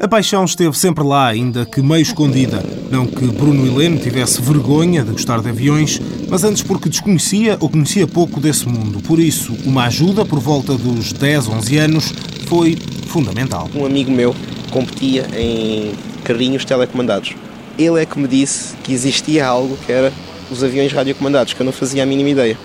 A 0.00 0.10
paixão 0.10 0.42
esteve 0.42 0.74
sempre 0.74 1.04
lá, 1.04 1.26
ainda 1.26 1.66
que 1.66 1.82
meio 1.82 2.00
escondida. 2.00 2.64
Não 2.90 3.04
que 3.04 3.26
Bruno 3.26 3.66
Heleno 3.66 3.98
tivesse 3.98 4.40
vergonha 4.40 5.04
de 5.04 5.10
gostar 5.10 5.42
de 5.42 5.50
aviões, 5.50 6.00
mas 6.30 6.44
antes 6.44 6.62
porque 6.62 6.88
desconhecia 6.88 7.58
ou 7.60 7.68
conhecia 7.68 8.06
pouco 8.06 8.40
desse 8.40 8.66
mundo. 8.66 9.00
Por 9.00 9.18
isso, 9.18 9.54
uma 9.66 9.84
ajuda 9.84 10.24
por 10.24 10.38
volta 10.38 10.78
dos 10.78 11.12
10, 11.12 11.48
11 11.48 11.76
anos 11.76 12.14
foi 12.46 12.78
fundamental. 13.06 13.68
Um 13.74 13.84
amigo 13.84 14.10
meu 14.10 14.34
competia 14.70 15.26
em 15.36 15.92
carrinhos 16.28 16.64
telecomandados. 16.66 17.34
Ele 17.78 18.02
é 18.02 18.04
que 18.04 18.18
me 18.18 18.28
disse 18.28 18.76
que 18.84 18.92
existia 18.92 19.46
algo 19.46 19.78
que 19.86 19.90
era 19.90 20.12
os 20.50 20.62
aviões 20.62 20.92
radiocomandados, 20.92 21.54
que 21.54 21.60
eu 21.60 21.64
não 21.64 21.72
fazia 21.72 22.02
a 22.02 22.06
mínima 22.06 22.28
ideia. 22.28 22.58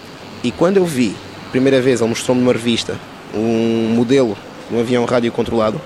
E 0.43 0.51
quando 0.51 0.77
eu 0.77 0.85
vi, 0.85 1.15
primeira 1.49 1.81
vez, 1.81 2.01
ele 2.01 2.09
mostrou-me 2.09 2.41
numa 2.41 2.51
revista 2.51 2.99
um 3.33 3.93
modelo 3.95 4.37
de 4.69 4.75
um 4.75 4.79
avião 4.81 5.05
radiocontrolado, 5.05 5.79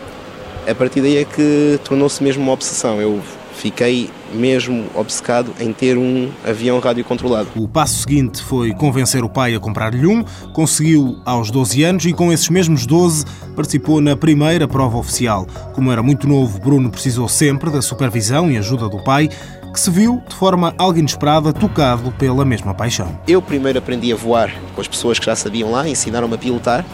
a 0.67 0.73
partir 0.73 1.01
daí 1.01 1.17
é 1.17 1.23
que 1.23 1.79
tornou-se 1.83 2.21
mesmo 2.23 2.43
uma 2.43 2.51
obsessão. 2.51 2.99
Eu 2.99 3.21
fiquei 3.53 4.09
mesmo 4.33 4.85
obcecado 4.93 5.53
em 5.59 5.71
ter 5.71 5.97
um 5.97 6.29
avião 6.45 6.79
radiocontrolado. 6.79 7.49
O 7.55 7.67
passo 7.67 8.01
seguinte 8.01 8.41
foi 8.43 8.73
convencer 8.73 9.23
o 9.23 9.29
pai 9.29 9.55
a 9.55 9.59
comprar-lhe 9.59 10.05
um, 10.05 10.23
conseguiu 10.51 11.17
aos 11.25 11.49
12 11.51 11.83
anos 11.83 12.05
e 12.05 12.13
com 12.13 12.31
esses 12.33 12.49
mesmos 12.49 12.85
12 12.85 13.25
participou 13.57 13.99
na 13.99 14.15
primeira 14.15 14.67
prova 14.67 14.99
oficial. 14.99 15.47
Como 15.73 15.91
era 15.91 16.03
muito 16.03 16.27
novo, 16.27 16.59
Bruno 16.59 16.91
precisou 16.91 17.27
sempre 17.27 17.71
da 17.71 17.81
supervisão 17.81 18.51
e 18.51 18.57
ajuda 18.57 18.87
do 18.87 19.03
pai, 19.03 19.29
que 19.73 19.79
se 19.79 19.89
viu, 19.89 20.21
de 20.29 20.35
forma 20.35 20.75
algo 20.77 20.99
inesperada, 20.99 21.51
tocado 21.51 22.11
pela 22.11 22.45
mesma 22.45 22.75
paixão. 22.75 23.19
Eu 23.27 23.41
primeiro 23.41 23.79
aprendi 23.79 24.13
a 24.13 24.15
voar 24.15 24.53
com 24.75 24.79
as 24.79 24.87
pessoas 24.87 25.17
que 25.17 25.25
já 25.25 25.35
sabiam 25.35 25.71
lá, 25.71 25.89
ensinaram-me 25.89 26.35
a 26.35 26.37
pilotar 26.37 26.85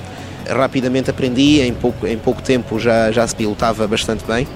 rapidamente 0.50 1.10
aprendi, 1.10 1.62
em 1.62 1.74
pouco, 1.74 2.06
em 2.08 2.18
pouco 2.18 2.42
tempo 2.42 2.80
já, 2.80 3.12
já 3.12 3.26
se 3.28 3.36
pilotava 3.36 3.88
bastante 3.88 4.24
bem. 4.26 4.48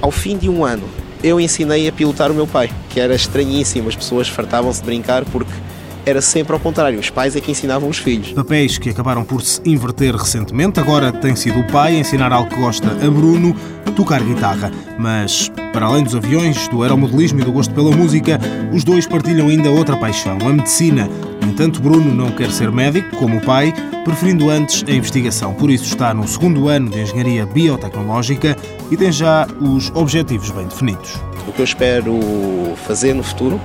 Ao 0.00 0.10
fim 0.10 0.36
de 0.36 0.48
um 0.48 0.64
ano, 0.64 0.88
eu 1.22 1.40
ensinei 1.40 1.88
a 1.88 1.92
pilotar 1.92 2.30
o 2.30 2.34
meu 2.34 2.46
pai, 2.46 2.70
que 2.90 3.00
era 3.00 3.14
estranhíssimo, 3.14 3.88
as 3.88 3.96
pessoas 3.96 4.28
fartavam-se 4.28 4.80
de 4.80 4.86
brincar 4.86 5.24
porque 5.26 5.52
era 6.06 6.20
sempre 6.20 6.52
ao 6.52 6.60
contrário, 6.60 6.98
os 6.98 7.10
pais 7.10 7.34
é 7.36 7.40
que 7.40 7.50
ensinavam 7.50 7.88
os 7.88 7.98
filhos. 7.98 8.32
Papéis 8.32 8.78
que 8.78 8.90
acabaram 8.90 9.24
por 9.24 9.42
se 9.42 9.60
inverter 9.64 10.14
recentemente, 10.14 10.78
agora 10.78 11.12
tem 11.12 11.34
sido 11.34 11.60
o 11.60 11.66
pai 11.66 11.96
a 11.96 12.00
ensinar 12.00 12.32
algo 12.32 12.50
que 12.50 12.56
gosta 12.56 12.88
a 12.88 13.10
Bruno, 13.10 13.54
tocar 13.94 14.22
guitarra. 14.22 14.70
Mas, 14.98 15.50
para 15.72 15.86
além 15.86 16.04
dos 16.04 16.14
aviões, 16.14 16.68
do 16.68 16.82
aeromodelismo 16.82 17.40
e 17.40 17.44
do 17.44 17.52
gosto 17.52 17.72
pela 17.72 17.90
música, 17.90 18.38
os 18.72 18.84
dois 18.84 19.06
partilham 19.06 19.48
ainda 19.48 19.70
outra 19.70 19.96
paixão, 19.96 20.36
a 20.42 20.52
medicina. 20.52 21.08
No 21.40 21.50
entanto, 21.50 21.80
Bruno 21.80 22.14
não 22.14 22.30
quer 22.30 22.50
ser 22.50 22.70
médico, 22.70 23.16
como 23.16 23.38
o 23.38 23.40
pai, 23.40 23.72
preferindo 24.04 24.50
antes 24.50 24.84
a 24.86 24.92
investigação. 24.92 25.54
Por 25.54 25.70
isso 25.70 25.84
está 25.84 26.12
no 26.12 26.26
segundo 26.26 26.68
ano 26.68 26.90
de 26.90 27.00
Engenharia 27.00 27.46
Biotecnológica 27.46 28.56
e 28.90 28.96
tem 28.96 29.12
já 29.12 29.46
os 29.60 29.90
objetivos 29.94 30.50
bem 30.50 30.66
definidos. 30.66 31.14
O 31.46 31.52
que 31.52 31.60
eu 31.60 31.64
espero 31.64 32.18
fazer 32.86 33.14
no 33.14 33.22
futuro 33.22 33.60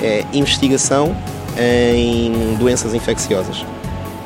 é 0.00 0.24
investigação 0.32 1.16
em 1.58 2.54
doenças 2.58 2.94
infecciosas. 2.94 3.64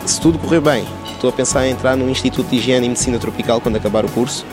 Se 0.04 0.20
tudo 0.20 0.38
correr 0.38 0.60
bem, 0.60 0.84
estou 1.12 1.30
a 1.30 1.32
pensar 1.32 1.66
em 1.66 1.70
entrar 1.70 1.96
no 1.96 2.08
Instituto 2.08 2.48
de 2.48 2.56
Higiene 2.56 2.86
e 2.86 2.88
Medicina 2.88 3.18
Tropical 3.18 3.60
quando 3.60 3.76
acabar 3.76 4.04
o 4.04 4.08
curso 4.10 4.44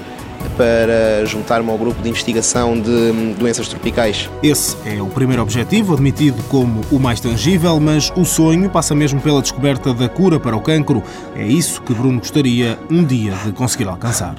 para 0.55 1.25
juntar-me 1.25 1.69
ao 1.69 1.77
grupo 1.77 2.01
de 2.01 2.09
investigação 2.09 2.79
de 2.79 3.33
doenças 3.37 3.67
tropicais. 3.67 4.29
Esse 4.41 4.75
é 4.85 5.01
o 5.01 5.07
primeiro 5.07 5.41
objetivo, 5.41 5.93
admitido 5.93 6.41
como 6.43 6.81
o 6.91 6.99
mais 6.99 7.19
tangível, 7.19 7.79
mas 7.79 8.11
o 8.15 8.25
sonho 8.25 8.69
passa 8.69 8.95
mesmo 8.95 9.21
pela 9.21 9.41
descoberta 9.41 9.93
da 9.93 10.07
cura 10.07 10.39
para 10.39 10.55
o 10.55 10.61
cancro. 10.61 11.03
É 11.35 11.45
isso 11.45 11.81
que 11.81 11.93
Bruno 11.93 12.19
gostaria 12.19 12.79
um 12.89 13.03
dia 13.03 13.33
de 13.45 13.51
conseguir 13.51 13.87
alcançar. 13.87 14.35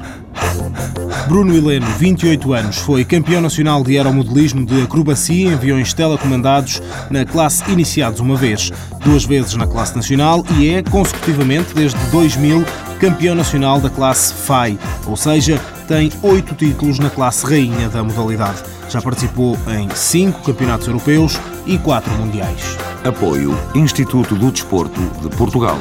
Bruno 1.28 1.54
Heleno, 1.54 1.86
28 1.98 2.52
anos, 2.52 2.78
foi 2.78 3.04
campeão 3.04 3.40
nacional 3.40 3.84
de 3.84 3.96
aeromodelismo 3.96 4.66
de 4.66 4.82
acrobacia 4.82 5.48
em 5.48 5.54
aviões 5.54 5.92
telecomandados 5.92 6.82
na 7.08 7.24
classe 7.24 7.70
iniciados 7.70 8.20
uma 8.20 8.36
vez, 8.36 8.72
duas 9.04 9.24
vezes 9.24 9.54
na 9.54 9.66
classe 9.66 9.94
nacional 9.94 10.44
e 10.58 10.70
é, 10.70 10.82
consecutivamente, 10.82 11.72
desde 11.74 11.98
2000, 12.10 12.64
campeão 12.98 13.34
nacional 13.34 13.80
da 13.80 13.88
classe 13.88 14.34
FAI, 14.34 14.78
ou 15.06 15.16
seja, 15.16 15.60
tem 15.86 16.10
oito 16.22 16.54
títulos 16.54 16.98
na 16.98 17.10
classe 17.10 17.46
rainha 17.46 17.88
da 17.88 18.02
modalidade. 18.02 18.62
Já 18.88 19.00
participou 19.00 19.56
em 19.68 19.88
cinco 19.94 20.42
campeonatos 20.42 20.86
europeus 20.86 21.38
e 21.66 21.78
quatro 21.78 22.12
mundiais. 22.14 22.76
Apoio 23.04 23.56
Instituto 23.74 24.34
do 24.34 24.50
Desporto 24.50 25.00
de 25.22 25.28
Portugal. 25.36 25.78